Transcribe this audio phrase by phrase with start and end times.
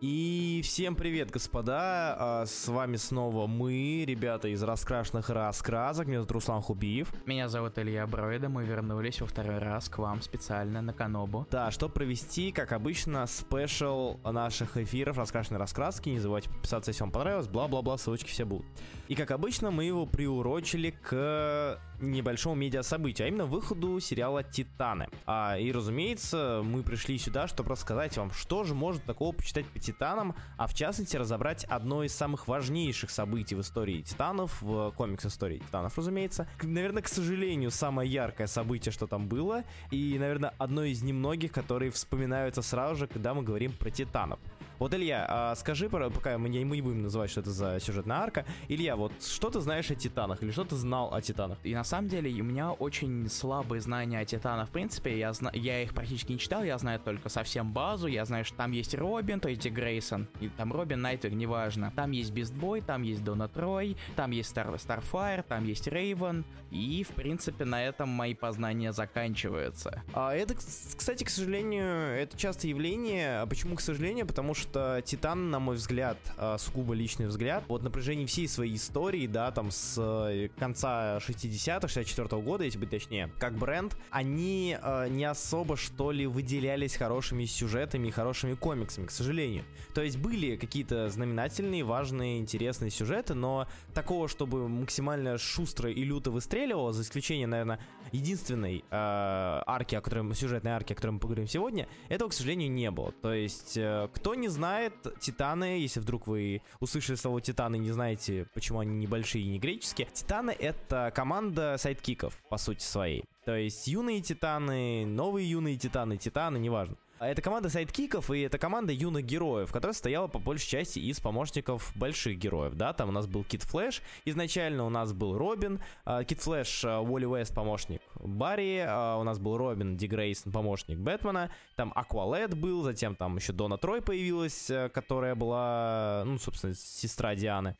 [0.00, 2.16] И всем привет, господа!
[2.18, 6.06] А, с вами снова мы, ребята из раскрашенных раскрасок.
[6.06, 7.12] Меня зовут Руслан Хубиев.
[7.26, 8.48] Меня зовут Илья Бройда.
[8.48, 11.46] Мы вернулись во второй раз к вам специально на Канобу.
[11.50, 16.08] Да, чтобы провести, как обычно, спешл наших эфиров раскрашенной раскраски.
[16.08, 17.48] Не забывайте подписаться, если вам понравилось.
[17.48, 18.64] Бла-бла-бла, ссылочки все будут.
[19.08, 25.08] И как обычно, мы его приурочили к небольшому медиа-событию, а именно выходу сериала «Титаны».
[25.26, 29.78] А, и, разумеется, мы пришли сюда, чтобы рассказать вам, что же можно такого почитать по
[29.78, 35.58] Титанам, а в частности разобрать одно из самых важнейших событий в истории Титанов, в комикс-истории
[35.58, 36.48] Титанов, разумеется.
[36.62, 41.90] Наверное, к сожалению, самое яркое событие, что там было, и, наверное, одно из немногих, которые
[41.90, 44.38] вспоминаются сразу же, когда мы говорим про Титанов.
[44.80, 48.16] Вот, Илья, а скажи, пока мы не, мы не будем называть, что это за сюжетная
[48.16, 51.58] арка, Илья, вот что ты знаешь о Титанах, или что ты знал о Титанах?
[51.64, 55.50] И на самом деле у меня очень слабые знания о Титанах, в принципе, я, зна-
[55.52, 58.94] я их практически не читал, я знаю только совсем базу, я знаю, что там есть
[58.94, 61.92] Робин, то есть Грейсон, и там Робин, Найтвик, неважно.
[61.94, 67.04] Там есть Бистбой, там есть Дона Трой, там есть Стар Старфайр, там есть Рейвен, и,
[67.04, 70.02] в принципе, на этом мои познания заканчиваются.
[70.14, 73.40] А это, кстати, к сожалению, это частое явление.
[73.40, 74.26] А почему, к сожалению?
[74.26, 78.46] Потому что что Титан, на мой взгляд, а, сугубо личный взгляд, вот на протяжении всей
[78.46, 83.54] своей истории, да, там с э, конца 60-х, 64 -го года, если быть точнее, как
[83.54, 89.64] бренд, они э, не особо, что ли, выделялись хорошими сюжетами и хорошими комиксами, к сожалению.
[89.92, 96.30] То есть были какие-то знаменательные, важные, интересные сюжеты, но такого, чтобы максимально шустро и люто
[96.30, 97.80] выстреливало, за исключением, наверное,
[98.12, 102.70] единственной э, арки, о которой, сюжетной арки, о которой мы поговорим сегодня, этого, к сожалению,
[102.70, 103.12] не было.
[103.12, 107.90] То есть, э, кто не знает, Титаны, если вдруг вы услышали слово Титаны и не
[107.90, 113.24] знаете, почему они небольшие и не греческие, Титаны— это команда сайдкиков, по сути своей.
[113.44, 116.96] То есть юные Титаны, новые юные Титаны, Титаны, неважно.
[117.20, 121.20] А это команда сайдкиков, и это команда юных героев, которая состояла по большей части из
[121.20, 125.82] помощников больших героев, да, там у нас был Кид Флэш, изначально у нас был Робин,
[126.06, 128.80] а, Кид Флэш, а, Уолли Уэст помощник Барри,
[129.20, 133.76] у нас был Робин, Дик Грейсон помощник Бэтмена, там Аквалэд был, затем там еще Донна
[133.76, 137.76] Трой появилась, которая была, ну, собственно, сестра Дианы.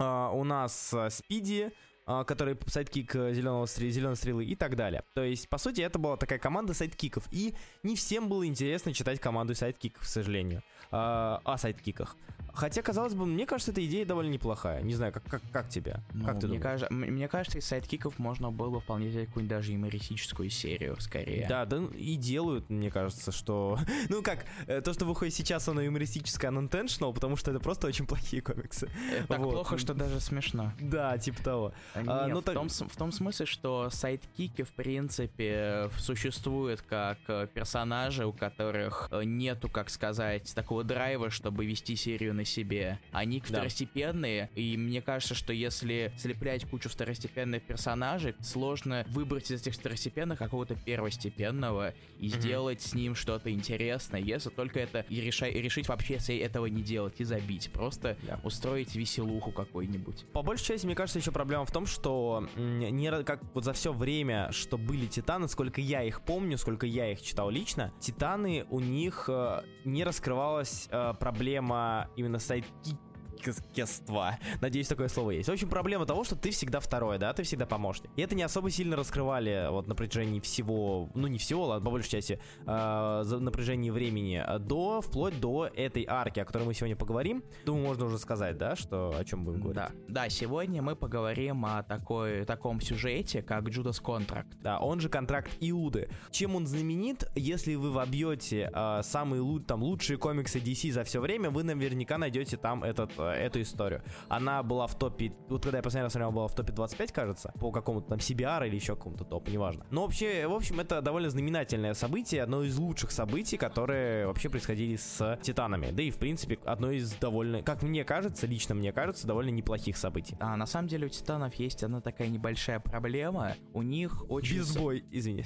[0.00, 1.70] У нас Спиди,
[2.04, 5.04] а, который sidekick э, зеленого зеленой стрелы и так далее.
[5.14, 7.24] То есть, по сути, это была такая команда сайдкиков.
[7.30, 12.16] И не всем было интересно читать команду сайдкиков, к сожалению, а, о сайдкиках.
[12.54, 14.82] Хотя, казалось бы, мне кажется, эта идея довольно неплохая.
[14.82, 16.00] Не знаю, как, как, как тебе?
[16.12, 19.72] Ну, как ты мне, кажется, мне кажется, из сайдкиков можно было вполне взять какую-нибудь даже
[19.72, 21.46] юмористическую серию, скорее.
[21.48, 23.78] Да, да, и делают, мне кажется, что...
[24.10, 28.06] ну как, э, то, что выходит сейчас, оно юмористическое, unintentional, потому что это просто очень
[28.06, 28.90] плохие комиксы.
[29.16, 29.52] Это так вот.
[29.52, 30.72] плохо, что даже смешно.
[30.78, 31.72] Да, типа того.
[31.94, 32.54] А, не, ну, в, так...
[32.54, 39.24] том, в том смысле, что сайдкики, в принципе, существуют как э, персонажи, у которых э,
[39.24, 42.98] нету, как сказать, такого драйва, чтобы вести серию на себе.
[43.12, 44.60] Они второстепенные, да.
[44.60, 50.74] и мне кажется, что если слеплять кучу второстепенных персонажей, сложно выбрать из этих второстепенных какого-то
[50.74, 52.40] первостепенного и mm-hmm.
[52.40, 57.14] сделать с ним что-то интересное, если только это и решай, решить вообще этого не делать
[57.18, 58.40] и забить, просто да.
[58.44, 60.24] устроить веселуху какой-нибудь.
[60.32, 63.92] По большей части, мне кажется, еще проблема в том, что не как вот за все
[63.92, 68.80] время, что были Титаны, сколько я их помню, сколько я их читал лично, Титаны у
[68.80, 72.96] них э, не раскрывалась э, проблема именно именно
[73.42, 74.38] сайдкикества.
[74.60, 75.48] Надеюсь, такое слово есть.
[75.48, 78.10] В общем, проблема того, что ты всегда второй, да, ты всегда помощник.
[78.16, 81.90] И это не особо сильно раскрывали вот на протяжении всего, ну не всего, ладно, по
[81.90, 86.96] большей части, э, на протяжении времени до, вплоть до этой арки, о которой мы сегодня
[86.96, 87.42] поговорим.
[87.64, 89.76] Думаю, можно уже сказать, да, что о чем будем говорить.
[89.76, 94.48] Да, да, сегодня мы поговорим о такой, таком сюжете, как Judas Contract.
[94.62, 96.08] Да, он же контракт Иуды.
[96.30, 101.50] Чем он знаменит, если вы вобьете э, самые там, лучшие комиксы DC за все время,
[101.50, 104.02] вы наверняка найдете там этот э, эту историю.
[104.28, 107.52] Она была в топе, вот когда я последний раз смотрел, была в топе 25, кажется,
[107.58, 109.86] по какому-то там CBR или еще какому-то топу, неважно.
[109.90, 114.96] Но вообще, в общем, это довольно знаменательное событие, одно из лучших событий, которые вообще происходили
[114.96, 115.90] с Титанами.
[115.90, 119.96] Да и, в принципе, одно из довольно, как мне кажется, лично мне кажется, довольно неплохих
[119.96, 120.36] событий.
[120.40, 123.54] А на самом деле у Титанов есть одна такая небольшая проблема.
[123.72, 124.58] У них очень...
[124.58, 125.44] Безбой, извини.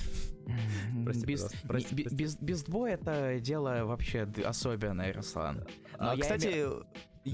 [1.04, 1.94] Прости, без, прости, прости.
[1.94, 5.64] Без, без, без это дело вообще особенное, Руслан.
[5.98, 6.66] а, кстати,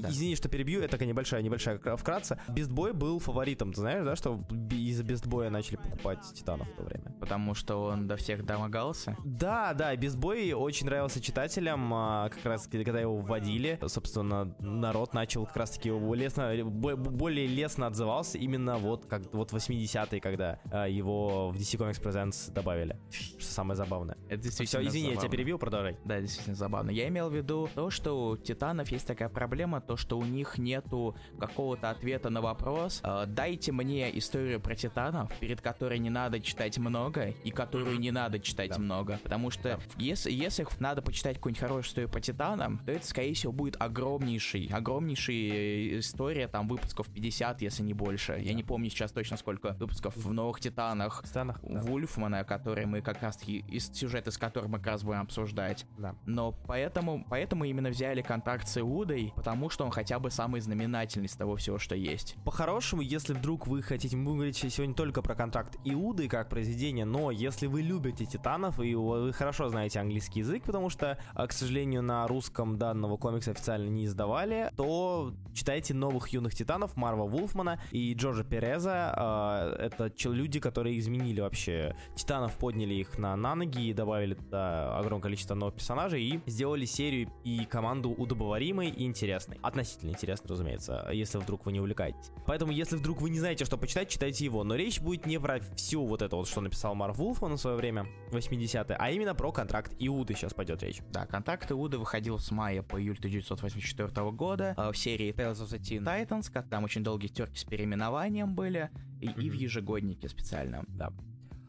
[0.00, 0.10] Да.
[0.10, 2.40] Извини, что перебью, это такая небольшая, небольшая вкратце.
[2.48, 7.14] Бестбой был фаворитом, ты знаешь, да, что из-за Бестбоя начали покупать Титанов в то время?
[7.20, 9.16] Потому что он до всех домогался?
[9.24, 15.46] Да, да, Бестбой очень нравился читателям, а, как раз когда его вводили, собственно, народ начал
[15.46, 21.56] как раз-таки лестно, более лестно отзывался именно вот как вот 80-е, когда а, его в
[21.56, 24.16] DC Comics Presents добавили, что самое забавное.
[24.28, 25.14] Это действительно Все, извини, забавно.
[25.14, 25.98] я тебя перебил, продолжай.
[26.04, 26.90] Да, действительно забавно.
[26.90, 30.58] Я имел в виду то, что у Титанов есть такая проблема, то, что у них
[30.58, 33.00] нету какого-то ответа на вопрос.
[33.04, 38.10] Э, дайте мне историю про Титанов, перед которой не надо читать много и которую не
[38.10, 38.78] надо читать да.
[38.78, 39.18] много.
[39.22, 39.78] Потому что да.
[39.98, 44.68] если, если надо почитать какую-нибудь хорошую историю по Титанам, то это, скорее всего, будет огромнейший,
[44.72, 48.32] огромнейшая история, там, выпусков 50, если не больше.
[48.32, 48.38] Да.
[48.38, 51.22] Я не помню сейчас точно, сколько выпусков в Новых Титанах.
[51.26, 51.80] Титанах да.
[51.80, 55.86] Вульфмана, которые мы как раз из сюжета, с которым мы как раз будем обсуждать.
[55.98, 56.14] Да.
[56.26, 61.26] Но поэтому, поэтому именно взяли контакт с Иудой, потому что он хотя бы самый знаменательный
[61.26, 62.36] из того всего, что есть.
[62.44, 67.30] По-хорошему, если вдруг вы хотите, мы говорить сегодня только про контракт Иуды как произведение, но
[67.30, 72.02] если вы любите Титанов и вы хорошо знаете английский язык, потому что, а, к сожалению,
[72.02, 78.12] на русском данного комикса официально не издавали, то читайте новых юных Титанов Марва Вулфмана и
[78.14, 79.14] Джорджа Переза.
[79.16, 84.98] А, это люди, которые изменили вообще Титанов, подняли их на, на ноги и добавили туда
[84.98, 89.58] огромное количество новых персонажей и сделали серию и команду удобоваримой и интересной.
[89.62, 92.30] Относительно интересной, разумеется, если вдруг вы не увлекаетесь.
[92.46, 94.64] Поэтому, если вдруг вы не знаете, что почитать, читайте его.
[94.64, 97.76] Но речь будет не про всю вот это вот, что написал Марв Вулфман в свое
[97.76, 101.00] время, 80-е, а именно про контракт Иуды сейчас пойдет речь.
[101.12, 105.68] Да, контракт Иуды выходил с мая по июль 1984 года э, в серии Tales of
[105.68, 109.42] the Teen Titans, как там очень долгие терки с переименованием были, и, mm-hmm.
[109.42, 110.84] и в ежегоднике специально.
[110.88, 111.12] Да.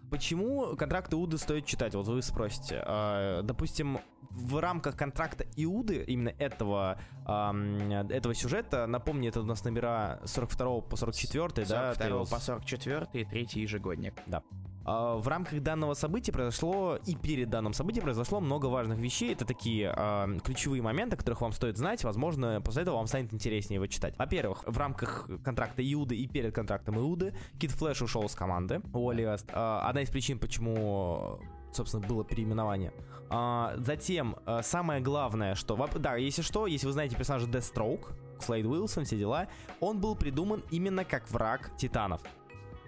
[0.09, 1.95] Почему контракт Иуды стоит читать?
[1.95, 2.83] Вот вы спросите.
[2.85, 3.99] Э, допустим,
[4.33, 10.81] в рамках контракта Иуды, именно этого, э, этого сюжета, напомни, это у нас номера 42
[10.81, 12.29] по 44, 42 да?
[12.29, 14.13] по 44 и третий ежегодник.
[14.27, 14.43] Да.
[14.85, 19.33] А, в рамках данного события произошло, и перед данным событием произошло много важных вещей.
[19.33, 22.03] Это такие э, ключевые моменты, которых вам стоит знать.
[22.03, 24.17] Возможно, после этого вам станет интереснее его читать.
[24.17, 28.81] Во-первых, в рамках контракта Иуды и перед контрактом Иуды Кит Флэш ушел с команды.
[28.93, 29.49] Уолли Вест.
[29.51, 31.39] Э, одна из причин, почему
[31.75, 32.93] собственно, было переименование.
[33.29, 35.75] А, затем, а, самое главное, что...
[35.95, 38.07] Да, если что, если вы знаете персонажа Deathstroke,
[38.39, 39.47] Слейд Уилсон, все дела,
[39.79, 42.21] он был придуман именно как враг Титанов.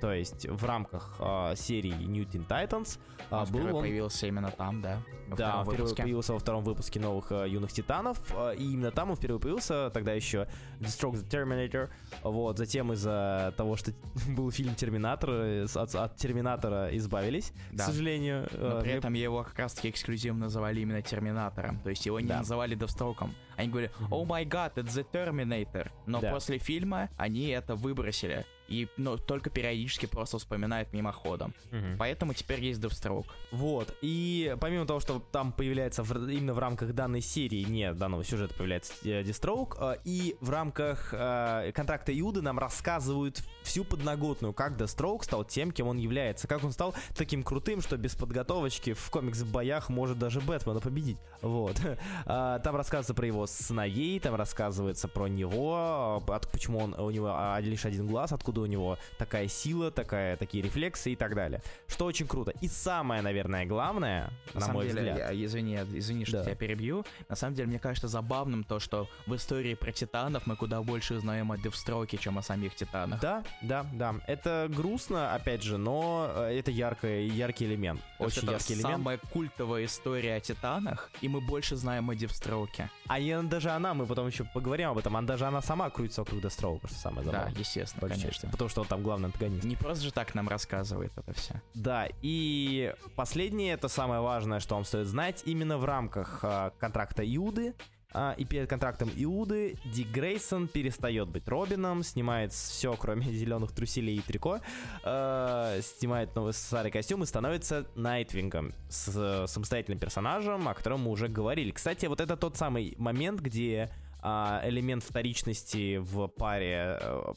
[0.01, 3.00] То есть в рамках э, серии New Teen Titans
[3.31, 3.83] э, был он...
[3.83, 5.01] появился именно там, да?
[5.27, 9.09] Во да, впервые появился во втором выпуске новых э, Юных Титанов, э, и именно там
[9.09, 10.47] он впервые появился, тогда еще
[10.80, 11.89] Destroy the Terminator,
[12.24, 13.92] вот, затем из-за того, что
[14.30, 17.86] был фильм Терминатор, э, от, от Терминатора избавились, да.
[17.86, 18.48] к сожалению.
[18.57, 22.39] Но при этом его как раз-таки эксклюзивно называли именно Терминатором, то есть его не да.
[22.39, 23.33] называли Девстроком.
[23.56, 26.31] Они говорили, oh my god, it's the Terminator, но да.
[26.31, 31.53] после фильма они это выбросили и ну, только периодически просто вспоминает мимоходом.
[31.71, 31.97] Угу.
[32.00, 33.27] Поэтому теперь есть Deathstroke.
[33.51, 33.95] Вот.
[34.01, 38.53] И помимо того, что там появляется в, именно в рамках данной серии, не данного сюжета
[38.53, 44.73] появляется э, Deathstroke, э, и в рамках э, контракта Иуды нам рассказывают всю подноготную, как
[44.73, 49.09] Deathstroke стал тем, кем он является, как он стал таким крутым, что без подготовочки в
[49.09, 51.17] комикс-боях может даже Бэтмена победить.
[51.41, 51.79] Вот.
[52.25, 57.31] Э, там рассказывается про его сыновей, там рассказывается про него, от, почему он, у него
[57.31, 61.36] а, лишь один глаз, откуда откуда у него такая сила, такая, такие рефлексы и так
[61.36, 61.62] далее.
[61.88, 62.52] Что очень круто.
[62.62, 65.31] И самое, наверное, главное, на, на мой деле, взгляд...
[65.31, 66.44] Я, извини, извини, что да.
[66.46, 67.06] тебя перебью.
[67.30, 71.19] На самом деле, мне кажется забавным то, что в истории про Титанов мы куда больше
[71.19, 73.19] знаем о Девстроке, чем о самих Титанах.
[73.19, 74.16] Да, да, да.
[74.28, 78.01] Это грустно, опять же, но э, это яркий, яркий элемент.
[78.18, 78.96] То очень яркий это элемент.
[78.96, 82.90] самая культовая история о Титанах, и мы больше знаем о Девстроке.
[83.08, 86.22] А я, даже она, мы потом еще поговорим об этом, она даже она сама крутится
[86.22, 87.53] вокруг Девстрока, что самое забавное.
[87.53, 89.64] Да, естественно, конечно есть, потому что он там главный антагонист.
[89.64, 91.62] Не просто же так нам рассказывает это все.
[91.74, 97.24] Да, и последнее, это самое важное, что вам стоит знать, именно в рамках э, контракта
[97.36, 97.74] Иуды,
[98.18, 104.16] а, и перед контрактом Иуды Дик Грейсон перестает быть Робином, снимает все, кроме зеленых труселей
[104.16, 104.62] и трико,
[105.04, 111.28] э, снимает новый старый костюм и становится Найтвингом, с самостоятельным персонажем, о котором мы уже
[111.28, 111.72] говорили.
[111.72, 113.92] Кстати, вот это тот самый момент, где
[114.25, 117.34] элемент вторичности в паре э,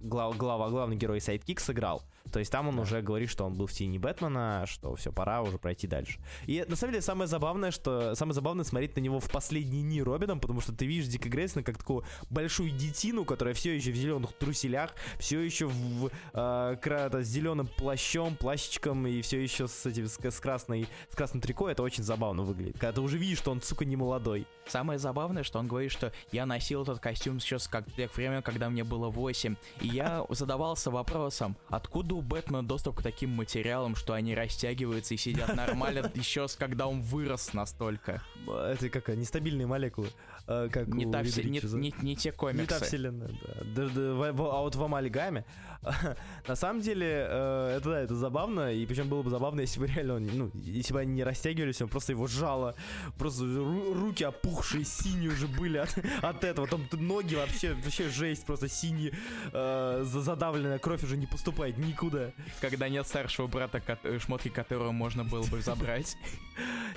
[0.00, 2.02] глав, глава, главный герой sidekick сыграл.
[2.32, 5.42] То есть там он уже говорит, что он был в тени Бэтмена, что все, пора
[5.42, 6.18] уже пройти дальше.
[6.46, 10.02] И на самом деле самое забавное, что самое забавное смотреть на него в последние дни
[10.02, 13.96] Робином, потому что ты видишь Дика Грейсона как такую большую детину, которая все еще в
[13.96, 16.76] зеленых труселях, все еще в э,
[17.22, 21.68] с зеленым плащом, плащичком и все еще с этим с, с красной с красным трико.
[21.68, 24.46] Это очень забавно выглядит, когда ты уже видишь, что он сука не молодой.
[24.66, 28.42] Самое забавное, что он говорит, что я носил этот костюм еще с как тех времен,
[28.42, 33.94] когда мне было 8, и я задавался вопросом, откуда у Бэтмена доступ к таким материалам,
[33.94, 38.22] что они растягиваются и сидят нормально еще с когда он вырос настолько.
[38.56, 40.08] Это как нестабильные молекулы.
[40.46, 42.60] А, как не, та все, не, не, не те комиксы.
[42.62, 43.30] Не та вселенная,
[43.76, 44.28] да.
[44.28, 45.44] а вот в Амалигаме,
[46.48, 49.86] на самом деле, э, это да, это забавно, и причем было бы забавно, если бы
[49.86, 52.74] реально, он, ну, если бы они не растягивались, он просто его жало,
[53.18, 58.68] просто руки опухшие, синие уже были от, от этого, там ноги вообще, вообще жесть, просто
[58.68, 59.12] синие,
[59.52, 62.32] э, задавленная кровь уже не поступает никуда.
[62.60, 63.82] Когда нет старшего брата,
[64.18, 66.16] шмотки которого можно было бы забрать.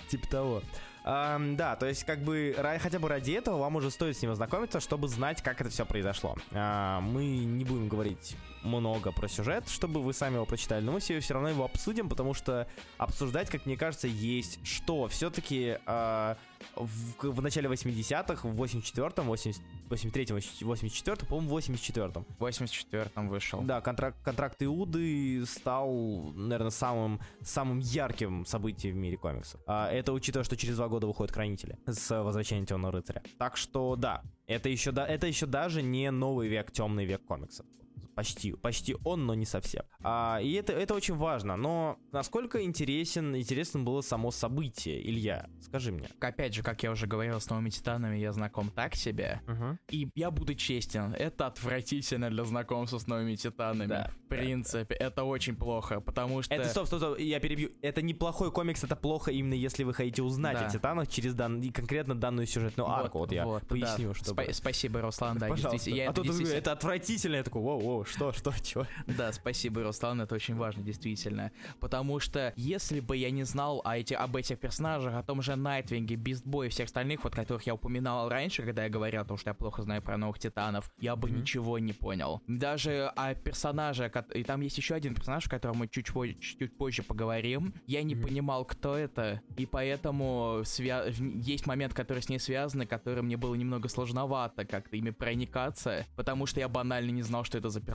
[0.09, 0.63] Типа того.
[1.03, 4.31] Эм, да, то есть как бы хотя бы ради этого вам уже стоит с ним
[4.31, 6.35] ознакомиться, чтобы знать, как это все произошло.
[6.51, 10.99] Э, мы не будем говорить много про сюжет, чтобы вы сами его прочитали, но мы
[10.99, 12.67] все, все равно его обсудим, потому что
[12.97, 15.07] обсуждать, как мне кажется, есть что.
[15.07, 16.35] Все-таки э,
[16.75, 22.25] в, в начале 80-х, в 84-м, 83-м, 84-м, по-моему, в 84-м.
[22.37, 23.61] В 84-м вышел.
[23.61, 29.59] Да, контракт, контракт Иуды стал, наверное, самым, самым ярким событием в мире комиксов.
[29.65, 33.23] А, это учитывая, что через два года выходят Хранители с возвращением Темного Рыцаря.
[33.39, 37.65] Так что, да, это еще, да, это еще даже не новый век, темный век комиксов.
[38.15, 39.83] Почти, почти он, но не совсем.
[40.03, 41.55] А, и это, это очень важно.
[41.55, 45.49] Но насколько интересен, интересно было само событие, Илья?
[45.61, 46.09] Скажи мне.
[46.19, 49.41] Опять же, как я уже говорил, с новыми титанами я знаком так себе.
[49.47, 49.77] Угу.
[49.89, 53.87] И я буду честен, это отвратительно для знакомства с новыми титанами.
[53.87, 54.11] Да.
[54.25, 55.05] В принципе, да.
[55.05, 56.53] это очень плохо, потому что...
[56.53, 57.71] Это, стоп, стоп, стоп, я перебью.
[57.81, 60.67] Это неплохой комикс, это плохо именно если вы хотите узнать да.
[60.67, 61.61] о титанах через дан...
[61.71, 63.19] конкретно данную сюжетную вот, арку.
[63.19, 64.13] Вот я вот, поясню, да.
[64.13, 64.43] чтобы...
[64.43, 65.71] Спа- спасибо, Руслан, да, Пожалуйста.
[65.71, 66.03] действительно.
[66.03, 66.57] Я а то действительно...
[66.57, 68.85] это отвратительно, я такой, воу-воу, что, что, чего?
[69.07, 71.51] Да, спасибо, Руслан, это очень важно, действительно.
[71.79, 75.55] Потому что если бы я не знал о эти, об этих персонажах, о том же
[75.55, 79.37] Найтвинге, Бистбой и всех остальных, вот которых я упоминал раньше, когда я говорил о том,
[79.37, 81.41] что я плохо знаю про новых титанов, я бы mm-hmm.
[81.41, 82.41] ничего не понял.
[82.47, 86.77] Даже о персонаже, и там есть еще один персонаж, о котором мы чуть, позже, чуть
[86.77, 88.21] позже поговорим, я не mm-hmm.
[88.21, 91.05] понимал, кто это, и поэтому свя...
[91.05, 96.45] есть момент, который с ней связан, который мне было немного сложновато как-то ими проникаться, потому
[96.45, 97.90] что я банально не знал, что это за персонаж.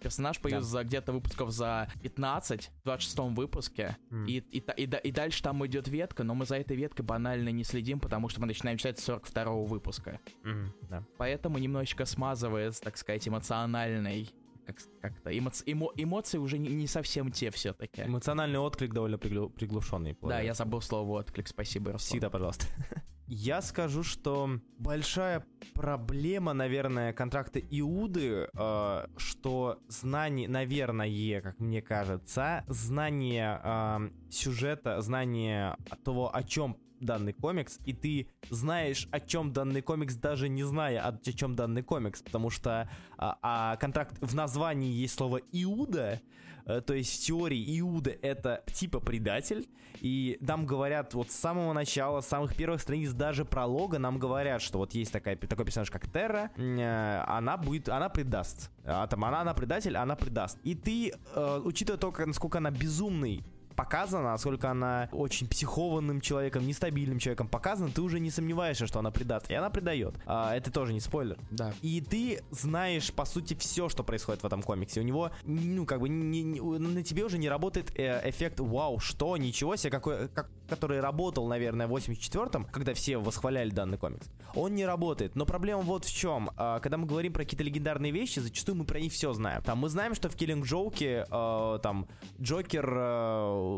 [0.00, 0.84] Персонаж появился да.
[0.84, 4.26] где-то выпусков за 15, в 26 выпуске, mm.
[4.26, 7.64] и, и, и, и, дальше там идет ветка, но мы за этой веткой банально не
[7.64, 10.20] следим, потому что мы начинаем читать 42 выпуска.
[10.44, 11.04] Mm, да.
[11.18, 14.30] Поэтому немножечко смазывается, так сказать, эмоциональный
[14.66, 18.02] как, как-то эмоци, эмо, эмоции уже не, не совсем те все-таки.
[18.02, 20.16] Эмоциональный отклик довольно приглу, приглушенный.
[20.22, 22.08] Да, я забыл слово отклик, спасибо, Руслан.
[22.08, 22.66] Всегда, пожалуйста.
[23.32, 32.64] Я скажу, что большая проблема, наверное, контракта Иуды, э, что знание, наверное, как мне кажется,
[32.66, 39.82] знание э, сюжета, знание того, о чем данный комикс, и ты знаешь, о чем данный
[39.82, 44.92] комикс, даже не зная, о, чем данный комикс, потому что а, а контракт в названии
[44.92, 46.20] есть слово Иуда,
[46.66, 49.68] а, то есть в теории Иуда это типа предатель,
[50.00, 54.62] и нам говорят вот с самого начала, с самых первых страниц даже пролога нам говорят,
[54.62, 58.70] что вот есть такая, такой персонаж, как Терра, э, она будет, она предаст.
[58.84, 60.58] А, там, она, она предатель, она предаст.
[60.62, 63.44] И ты, э, учитывая то, насколько она безумный
[63.80, 69.10] показана, насколько она очень психованным человеком, нестабильным человеком показана, ты уже не сомневаешься, что она
[69.10, 69.50] предаст.
[69.50, 70.16] И она предает.
[70.26, 71.38] А, это тоже не спойлер.
[71.50, 71.72] Да.
[71.80, 75.00] И ты знаешь, по сути, все, что происходит в этом комиксе.
[75.00, 78.98] У него, ну, как бы, не, не, на тебе уже не работает э, эффект «Вау,
[78.98, 79.38] что?
[79.38, 84.26] Ничего себе!», какой, как, который работал, наверное, в 84-м, когда все восхваляли данный комикс.
[84.54, 85.36] Он не работает.
[85.36, 86.50] Но проблема вот в чем.
[86.56, 89.62] А, когда мы говорим про какие-то легендарные вещи, зачастую мы про них все знаем.
[89.62, 92.06] Там мы знаем, что в Киллинг Джоуке э, там
[92.40, 93.69] Джокер э,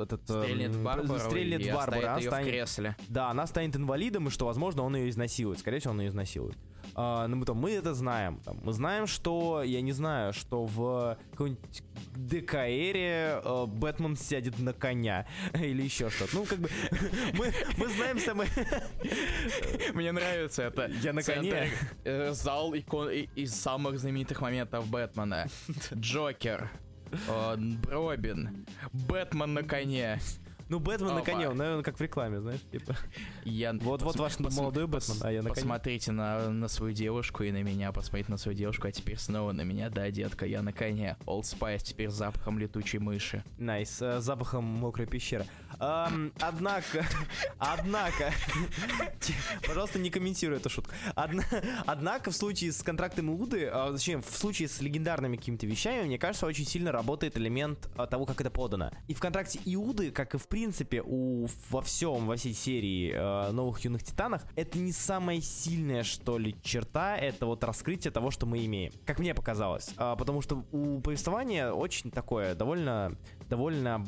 [0.00, 0.28] этот...
[0.30, 2.96] Э, стрельнет Барбару стрельнет в Барбару, она станет, в кресле.
[3.08, 5.58] Да, она станет инвалидом, и что, возможно, он ее изнасилует.
[5.58, 6.56] Скорее всего, он ее изнасилует.
[6.94, 8.40] А, ну, мы, там, мы это знаем.
[8.44, 11.82] Там, мы знаем, что, я не знаю, что в какой-нибудь
[12.14, 16.36] ДКРе э, Бэтмен сядет на коня или еще что-то.
[16.36, 16.68] Ну, как бы,
[17.34, 18.48] мы, мы знаем самое...
[19.94, 20.90] Мне нравится это.
[21.02, 21.70] Я на коне.
[22.04, 25.48] Э, зал икон из самых знаменитых моментов Бэтмена.
[25.94, 26.70] Джокер,
[27.90, 30.20] Робин, Бэтмен на коне.
[30.68, 32.96] Ну, Бэтмен на коне, он, наверное, как в рекламе, знаешь, типа.
[33.44, 35.54] Я вот, вот ваш молодой Бэтмен, а я на коне.
[35.54, 39.52] Посмотрите на, на свою девушку и на меня, посмотрите на свою девушку, а теперь снова
[39.52, 41.16] на меня, да, детка, я на коне.
[41.26, 43.44] Old Spice теперь с запахом летучей мыши.
[43.58, 45.46] Nice, nice, запахом мокрой пещеры.
[45.78, 47.04] Однако,
[47.58, 48.32] однако,
[49.66, 50.94] пожалуйста, не комментируй эту шутку.
[51.14, 56.18] Однако в случае с контрактом Иуды, а, зачем, в случае с легендарными какими-то вещами, мне
[56.18, 58.92] кажется, очень сильно работает элемент а, того, как это подано.
[59.08, 60.63] И в контракте Иуды, как и в принципе
[61.04, 66.38] у во всем, во всей серии э, новых юных титанах, это не самая сильная, что
[66.38, 68.92] ли, черта, это вот раскрытие того, что мы имеем.
[69.04, 69.90] Как мне показалось.
[69.98, 73.16] Э, потому что у повествования очень такое, довольно,
[73.48, 74.04] довольно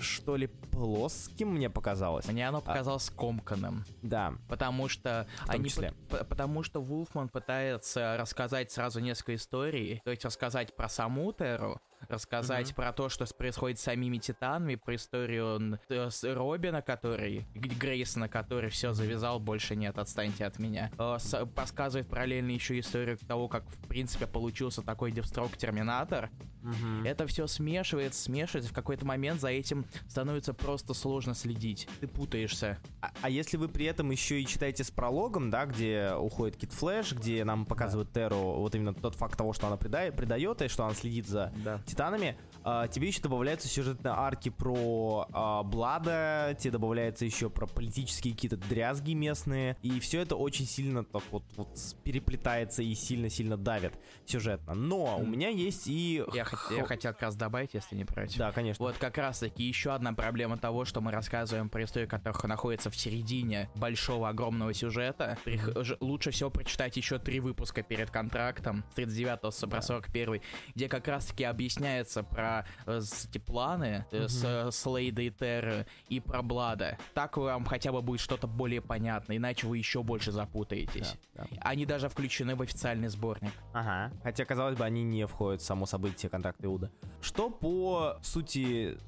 [0.00, 2.26] что ли, плоским, мне показалось.
[2.28, 3.84] Мне оно а показалось а, комканным.
[4.02, 4.34] Да.
[4.48, 5.70] Потому что они...
[6.08, 12.70] Потому что Вулфман пытается рассказать сразу несколько историй, то есть рассказать про саму Теру, рассказать
[12.70, 12.74] mm-hmm.
[12.74, 18.70] про то, что происходит с самими Титанами, про историю э, с Робина, который, Грейсона, который
[18.70, 20.90] все завязал, больше нет, отстаньте от меня.
[20.98, 26.30] Э, с, рассказывает параллельно еще историю того, как, в принципе, получился такой Девстрок Терминатор.
[26.62, 27.08] Mm-hmm.
[27.08, 31.88] Это все смешивается, смешивается, в какой-то момент за этим становится просто сложно следить.
[32.00, 32.78] Ты путаешься.
[33.00, 36.72] А, а если вы при этом еще и читаете с прологом, да, где уходит Кит
[36.72, 38.12] Флэш, где нам показывают.
[38.12, 41.52] Теру вот именно тот факт того, что она предает, предает и что она следит за
[41.64, 42.36] да титанами.
[42.64, 48.56] А, тебе еще добавляются сюжетные арки про а, Блада, тебе добавляется еще про политические какие-то
[48.56, 51.68] дрязги местные, и все это очень сильно так вот, вот
[52.04, 53.94] переплетается и сильно-сильно давит
[54.26, 54.74] сюжетно.
[54.74, 56.24] Но у меня есть и...
[56.34, 56.74] Я, х...
[56.74, 58.36] я хотел как раз добавить, если не против.
[58.36, 58.84] Да, конечно.
[58.84, 62.96] Вот как раз-таки еще одна проблема того, что мы рассказываем про историю, которая находится в
[62.96, 65.38] середине большого, огромного сюжета.
[65.44, 65.98] Mm-hmm.
[66.00, 70.40] Лучше всего прочитать еще три выпуска перед контрактом, с 39 по 41,
[70.74, 72.47] где как раз-таки объясняется про
[72.86, 74.28] э, эти планы mm-hmm.
[74.28, 76.98] с, с Лейда и Терры и про Блада.
[77.14, 81.14] Так вам хотя бы будет что-то более понятно, иначе вы еще больше запутаетесь.
[81.34, 81.56] Да, да.
[81.60, 83.52] Они даже включены в официальный сборник.
[83.72, 84.12] Ага.
[84.22, 86.90] Хотя, казалось бы, они не входят в само событие контракта Иуда.
[87.20, 88.98] Что по сути,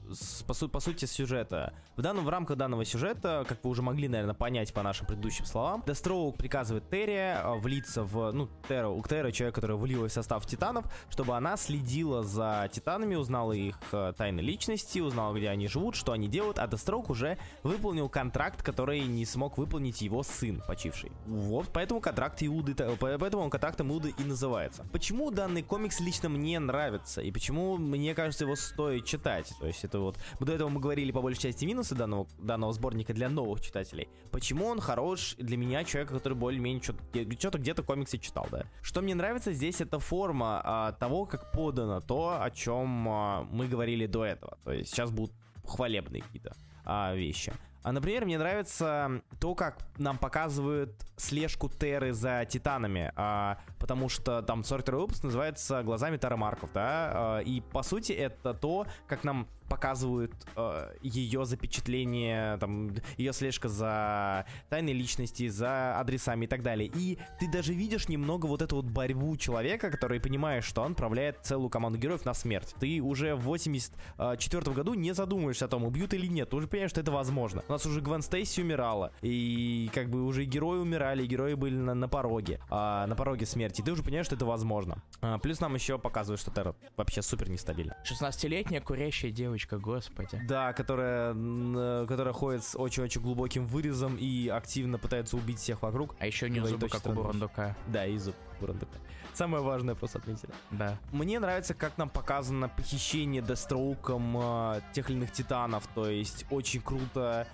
[0.47, 1.73] по, по сути сюжета?
[1.97, 5.45] В, данном, в рамках данного сюжета, как вы уже могли, наверное, понять по нашим предыдущим
[5.45, 10.47] словам, Дестроук приказывает Терри э, влиться в, ну, Терру, Терра, человек, который влилась в состав
[10.47, 15.69] Титанов, чтобы она следила за Титанами, узнала узнала их э, тайны личности, узнала, где они
[15.69, 20.61] живут, что они делают, а Дестрок уже выполнил контракт, который не смог выполнить его сын,
[20.67, 21.13] почивший.
[21.27, 24.85] Вот, поэтому контракт Иуды, поэтому он контрактом Иуды и называется.
[24.91, 29.53] Почему данный комикс лично мне нравится, и почему мне кажется его стоит читать?
[29.61, 33.15] То есть это вот, до этого мы говорили по большей части минусы данного, данного сборника
[33.15, 34.09] для новых читателей.
[34.33, 38.65] Почему он хорош для меня, человека, который более-менее что-то где-то комиксы читал, да?
[38.83, 43.69] Что мне нравится здесь, это форма а, того, как подано то, о чем а, мы
[43.69, 44.59] говорили до этого.
[44.65, 45.33] То есть сейчас будут
[45.65, 47.53] хвалебные какие-то а, вещи.
[47.83, 54.43] А, например, мне нравится то, как нам показывают слежку Терры за Титанами, а, потому что
[54.43, 59.25] там 42 выпуск называется «Глазами Тары Марков», да, а, и по сути это то, как
[59.25, 66.63] нам показывают э, ее запечатление, там, ее слежка за тайной личности, за адресами и так
[66.63, 66.91] далее.
[66.95, 71.39] И ты даже видишь немного вот эту вот борьбу человека, который понимает, что он отправляет
[71.43, 72.75] целую команду героев на смерть.
[72.81, 76.51] Ты уже в 84 году не задумываешься о том, убьют или нет.
[76.51, 77.63] Ты уже понимаешь, что это возможно.
[77.69, 79.13] У нас уже Гвен Стейси умирала.
[79.23, 82.61] И как бы уже герои умирали, герои были на, на пороге.
[82.71, 83.83] А, на пороге смерти.
[83.83, 85.03] Ты уже понимаешь, что это возможно.
[85.21, 87.97] А, плюс нам еще показывают, что Терра вообще супер нестабильна.
[88.05, 90.41] 16-летняя курящая девочка девочка, господи.
[90.47, 96.15] Да, которая, э, которая ходит с очень-очень глубоким вырезом и активно пытается убить всех вокруг.
[96.19, 97.77] А еще не зубы, как у Бурундука.
[97.89, 98.93] Да, и зуб Бурундука.
[99.35, 100.53] Самое важное просто отметили.
[100.71, 100.99] Да.
[101.13, 105.87] Мне нравится, как нам показано похищение Дестроуком э, тех или иных титанов.
[105.95, 107.47] То есть очень круто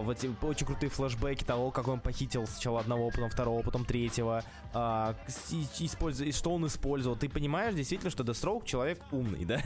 [0.00, 4.42] вот эти очень крутые флешбеки того, как он похитил сначала одного, потом второго, потом третьего,
[4.74, 5.14] э,
[5.80, 7.16] используя, что он использовал.
[7.16, 9.60] Ты понимаешь действительно, что Deathstroke человек умный, да?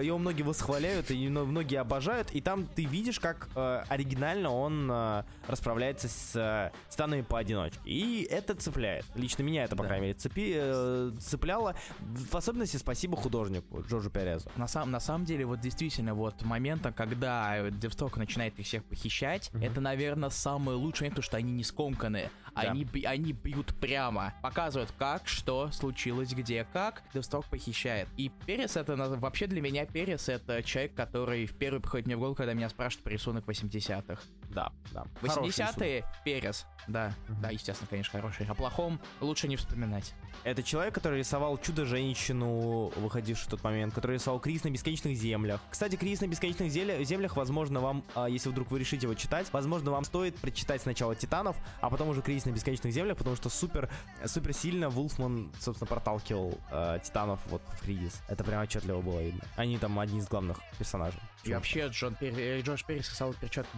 [0.00, 5.24] Его многие восхваляют, и многие обожают, и там ты видишь, как э, оригинально он э,
[5.46, 7.78] расправляется с э, станами поодиночке.
[7.84, 9.04] И это цепляет.
[9.14, 9.88] Лично меня это, по да.
[9.88, 11.74] крайней мере, цепи, э, цепляло.
[11.98, 14.50] В особенности спасибо художнику Джорджу Перезу.
[14.56, 19.35] На, сам, на самом деле, вот действительно, вот момента, когда Девсток начинает их всех похищать,
[19.36, 19.66] читать, mm-hmm.
[19.70, 22.30] это, наверное, самое лучшее, потому что они не скомканы.
[22.54, 22.62] Да.
[22.62, 24.34] Они, они бьют прямо.
[24.42, 27.02] Показывают, как, что случилось, где, как.
[27.12, 28.08] Девстрок похищает.
[28.16, 32.20] И Перес это, вообще для меня Перес это человек, который в первый приходит мне в
[32.20, 34.22] голову, когда меня спрашивают про рисунок 80-х.
[34.50, 35.04] Да, да.
[35.22, 36.66] 80-е Перес.
[36.88, 37.42] Да, Мгм.
[37.42, 38.46] да, естественно, конечно, хороший.
[38.46, 40.14] О плохом лучше не вспоминать.
[40.44, 45.60] Это человек, который рисовал Чудо-женщину, выходившую в тот момент, который рисовал Крис на бесконечных землях.
[45.70, 49.90] Кстати, Крис на бесконечных землях, возможно, вам, а, если вдруг вы решите его читать, возможно,
[49.90, 53.90] вам стоит прочитать сначала Титанов, а потом уже Крис на бесконечных землях, потому что супер,
[54.24, 58.22] супер сильно Вулфман, собственно, проталкивал э, Титанов вот в Кризис.
[58.28, 59.42] Это прям отчетливо было видно.
[59.56, 61.20] Они там одни из главных персонажей.
[61.44, 62.34] И вообще Джон Пер...
[62.38, 63.76] э, Джордж Перрис рисовал перчатку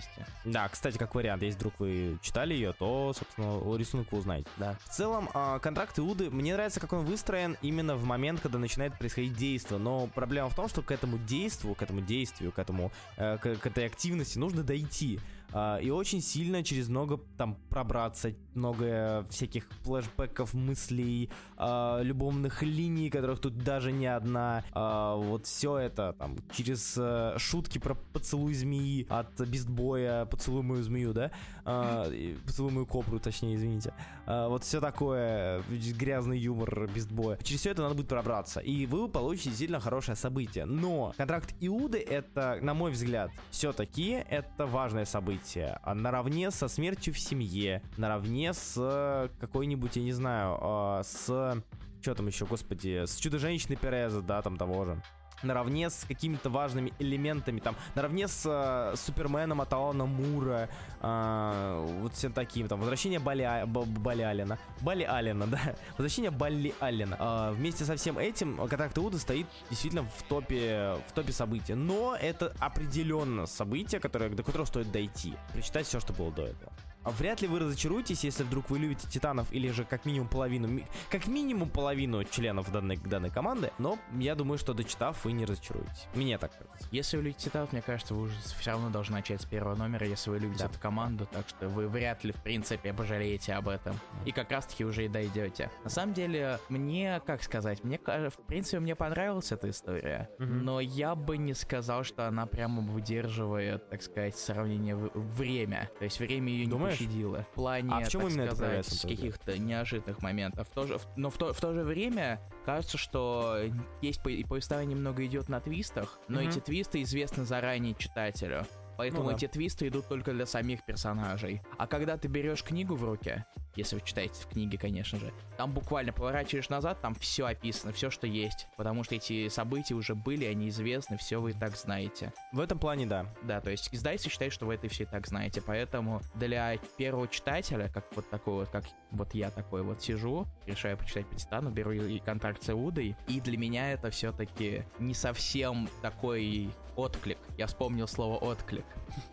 [0.00, 0.26] бесконечности.
[0.44, 4.48] Да, кстати, как вариант, если вдруг вы читали ее, то, собственно, рисунок вы узнаете.
[4.56, 4.76] Да.
[4.84, 8.98] В целом, а, контракт Иуды, мне нравится, как он выстроен именно в момент, когда начинает
[8.98, 9.78] происходить действие.
[9.78, 13.66] Но проблема в том, что к этому действию, к этому действию, к этому, э, к
[13.66, 15.20] этой активности нужно дойти.
[15.52, 23.10] А, и очень сильно через много там пробраться, много всяких флешбеков, мыслей, а, любовных линий,
[23.10, 24.64] которых тут даже не одна.
[24.72, 30.82] А, вот все это там через э, шутки про поцелуй змеи от Бистбоя, поцелуй мою
[30.82, 31.30] змею, да?
[31.64, 33.92] Поцелуй мою кобру, точнее, извините.
[34.26, 37.38] Вот все такое, грязный юмор Бистбоя.
[37.42, 38.60] Через все это надо будет пробраться.
[38.60, 40.64] И вы получите действительно хорошее событие.
[40.64, 45.39] Но контракт Иуды это, на мой взгляд, все-таки это важное событие.
[45.82, 51.62] А Наравне со смертью в семье, наравне с э, какой-нибудь, я не знаю, э, с...
[52.00, 55.02] Что там еще, господи, с Чудо-женщиной Переза, да, там того же
[55.42, 60.68] наравне с какими-то важными элементами, там, наравне с э, Суперменом от Алана Мура,
[61.00, 65.60] э, вот всем таким, там, возвращение Бали, А- Бали Аллена, Бали Аллена, да,
[65.96, 67.16] возвращение Бали Аллена.
[67.18, 72.16] Э, вместе со всем этим Контракт Иуда стоит действительно в топе, в топе событий, но
[72.20, 76.72] это определенно событие, которое, до которого стоит дойти, прочитать все, что было до этого.
[77.02, 80.80] А Вряд ли вы разочаруетесь, если вдруг вы любите Титанов или же как минимум половину,
[81.10, 86.06] как минимум половину членов данной, данной команды, но я думаю, что дочитав, вы не разочаруетесь.
[86.14, 86.88] Мне так кажется.
[86.90, 90.06] Если вы любите Титанов, мне кажется, вы уже все равно должны начать с первого номера,
[90.06, 90.70] если вы любите Да.
[90.70, 93.96] эту команду, так что вы вряд ли, в принципе, пожалеете об этом.
[94.26, 95.70] И как раз-таки уже и дойдете.
[95.84, 100.64] На самом деле, мне, как сказать, мне, в принципе, мне понравилась эта история, Мгм.
[100.64, 105.90] но я бы не сказал, что она прямо выдерживает, так сказать, сравнение время.
[105.98, 107.46] То есть время ее не Пощадило.
[107.52, 110.68] В плане, А в чем так именно сказать, каких-то неожиданных моментов.
[110.68, 113.58] В то же, в- но в то, в то же время кажется, что
[114.02, 116.50] есть и повествование немного идет на твистах, но Мгм.
[116.50, 118.66] эти твисты известны заранее читателю.
[118.96, 119.36] Поэтому Ну да.
[119.36, 121.62] эти твисты идут только для самих персонажей.
[121.78, 123.44] А когда ты берешь книгу в руки,
[123.76, 128.10] если вы читаете в книге, конечно же, там буквально поворачиваешь назад, там все описано, все,
[128.10, 128.66] что есть.
[128.76, 132.32] Потому что эти события уже были, они известны, все вы и так знаете.
[132.52, 133.26] В этом плане, да.
[133.42, 135.60] Да, то есть издательство считает, что вы это все и так знаете.
[135.60, 140.96] Поэтому для первого читателя, как вот такой вот, как вот я такой вот сижу, решаю
[140.96, 145.88] почитать по Титану, беру и контракт с Иудой, и для меня это все-таки не совсем
[146.02, 147.38] такой отклик.
[147.56, 148.84] Я вспомнил слово отклик.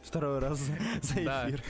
[0.04, 0.60] Второй раз
[1.02, 1.64] за, эфир.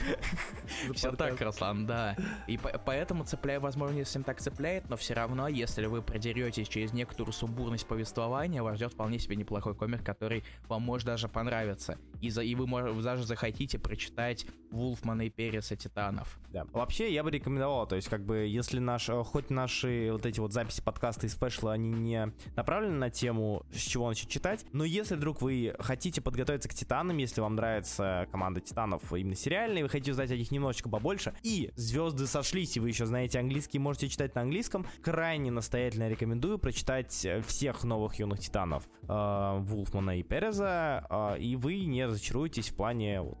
[0.94, 2.16] Все так, Руслан, да.
[2.46, 6.68] И по- поэтому цепляю, возможно, не совсем так цепляет, но все равно, если вы продеретесь
[6.68, 11.98] через некоторую сумбурность повествования, вас ждет вполне себе неплохой комик, который вам может даже понравиться.
[12.20, 16.38] И, за, и вы мож- даже захотите прочитать Вулфмана и Переса Титанов.
[16.52, 16.66] Да.
[16.72, 20.40] Вообще, я бы рекомендовал, то есть, как бы, если наш, э, хоть наши вот эти
[20.40, 24.84] вот записи подкаста и спешлы, они не направлены на тему, с чего начать читать, но
[24.84, 29.88] если вдруг вы хотите подготовиться к Титанам, если вам нравится команда Титанов именно сериальная, вы
[29.88, 34.08] хотите узнать о них немножечко побольше, и звезды сошлись, и вы еще знаете английский, можете
[34.08, 40.22] читать на английском, крайне настоятельно рекомендую прочитать э, всех новых юных Титанов э, Вулфмана и
[40.22, 43.36] Переза, э, и вы не разочаруетесь в плане, вот,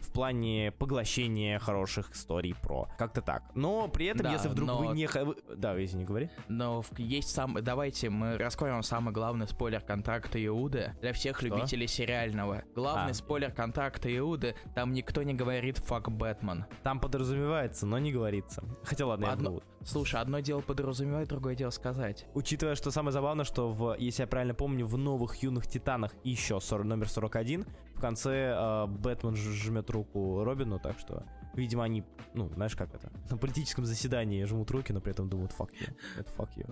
[0.00, 2.88] в плане поглощения хороших историй про.
[2.98, 3.42] Как-то так.
[3.54, 5.08] Но при этом, Да, если вдруг но- вы не...
[5.56, 6.30] Да, извини, говори.
[6.48, 7.54] Но есть сам...
[7.62, 11.46] Давайте мы раскроем самый главный спойлер контракта Иуды для всех Что?
[11.46, 12.62] любителей сериального.
[12.74, 13.14] Главный А.
[13.14, 16.66] спойлер контракта Иуды, там никто не говорит «фак Бэтмен».
[16.82, 18.62] Там подразумевается, но не говорится.
[18.84, 19.62] Хотя ладно, я Одно- вру.
[19.86, 22.24] Слушай, одно дело подразумевать, другое дело сказать.
[22.32, 26.58] Учитывая, что самое забавное, что в, если я правильно помню, в новых юных титанах еще
[26.58, 31.24] 40, номер 41, в конце э, Бэтмен жмет руку Робину, так что,
[31.56, 35.52] видимо, они, ну, знаешь, как это, на политическом заседании жмут руки, но при этом думают,
[35.52, 36.70] fuck you, это fuck you.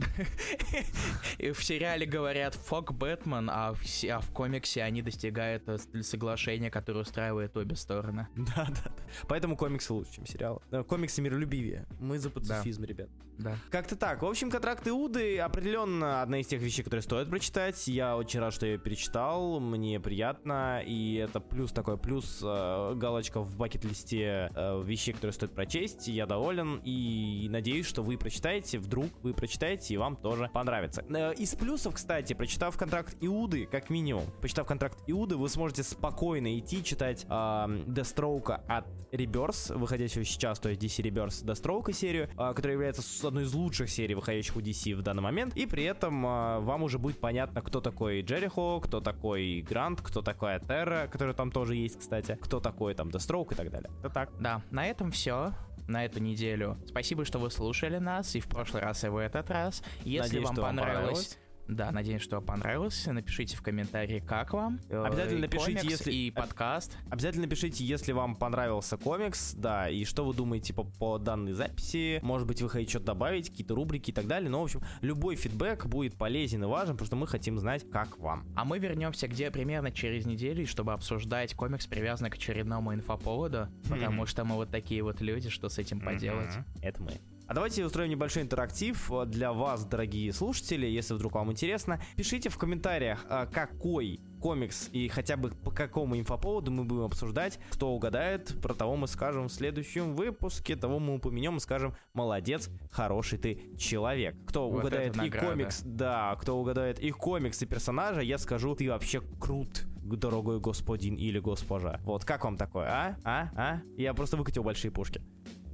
[1.38, 6.70] И в сериале говорят «фак Бэтмен», а в, а в комиксе они достигают э, соглашения,
[6.70, 8.28] которое устраивает обе стороны.
[8.54, 9.02] Да, да, да.
[9.28, 10.60] Поэтому комиксы лучше, чем сериалы.
[10.70, 11.86] Э, Комиксы миролюбивее.
[12.00, 13.08] Мы за пацифизм, ребят.
[13.38, 13.56] Да.
[13.70, 14.22] Как-то так.
[14.22, 17.88] В общем, контракт Иуды определенно одна из тех вещей, которые стоит прочитать.
[17.88, 19.58] Я очень рад, что я ее перечитал.
[19.58, 20.82] Мне приятно.
[20.84, 26.08] И это плюс такой плюс э, галочка в бакет-листе вещей, которые стоит прочесть.
[26.08, 31.04] Я доволен и надеюсь, что вы прочитаете, вдруг вы прочитаете и вам тоже понравится.
[31.08, 36.58] Э, из плюсов, кстати, прочитав контракт Иуды, как минимум, прочитав контракт Иуды, вы сможете спокойно
[36.58, 42.74] идти читать э, от Rebirth, выходящего сейчас, то есть DC Rebirth Deathstroke серию, э, которая
[42.74, 46.60] является одной из лучших серий, выходящих у DC в данный момент, и при этом э,
[46.60, 51.50] вам уже будет понятно, кто такой Джерихо, кто такой Грант, кто такой Терра, который там
[51.50, 53.90] тоже есть, кстати, кто такой там Deathstroke и так далее.
[54.00, 54.30] Это так.
[54.40, 55.54] Да, на этом все
[55.88, 56.78] на эту неделю.
[56.86, 59.82] Спасибо, что вы слушали нас и в прошлый раз, и в этот раз.
[60.04, 61.38] Если Надеюсь, вам что вам понравилось, понравилось.
[61.68, 63.06] Да, надеюсь, что понравилось.
[63.06, 64.80] Напишите в комментарии, как вам.
[64.88, 66.96] э, Обязательно напишите, комикс, если- и подкаст.
[67.10, 72.18] Обязательно пишите, если вам понравился комикс, да, и что вы думаете по, по данной записи.
[72.22, 74.50] Может быть, вы хотите что-то добавить, какие-то рубрики и так далее.
[74.50, 78.18] Но, в общем, любой фидбэк будет полезен и важен, потому что мы хотим знать, как
[78.18, 78.46] вам.
[78.56, 84.26] А мы вернемся где примерно через неделю, чтобы обсуждать комикс, привязанный к очередному инфоповоду, потому
[84.26, 86.54] что мы вот такие вот люди, что с этим поделать.
[86.82, 87.12] Это мы.
[87.52, 92.00] А давайте устроим небольшой интерактив э, для вас, дорогие слушатели, если вдруг вам интересно.
[92.16, 97.58] Пишите в комментариях, э, какой комикс и хотя бы по какому инфоповоду мы будем обсуждать.
[97.68, 102.70] Кто угадает, про того мы скажем в следующем выпуске, того мы упомянем и скажем «Молодец,
[102.90, 104.34] хороший ты человек».
[104.46, 108.88] Кто Вот угадает и комикс, да, кто угадает и комикс, и персонажа, я скажу «Ты
[108.88, 112.00] вообще крут, дорогой господин или госпожа».
[112.04, 113.16] Вот, как вам такое, а?
[113.24, 113.50] А?
[113.54, 113.80] А?
[113.98, 115.20] Я просто выкатил большие пушки.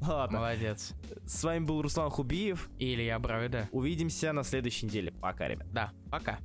[0.00, 0.94] Ладно, Молодец.
[1.26, 2.68] с вами был Руслан Хубиев.
[2.78, 3.68] Или я Броида.
[3.72, 5.12] Увидимся на следующей неделе.
[5.12, 5.66] Пока, ребят.
[5.72, 6.38] Да, пока.